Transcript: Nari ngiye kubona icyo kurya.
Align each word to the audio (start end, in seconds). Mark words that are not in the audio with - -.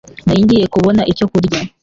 Nari 0.25 0.41
ngiye 0.45 0.65
kubona 0.75 1.01
icyo 1.11 1.25
kurya. 1.31 1.59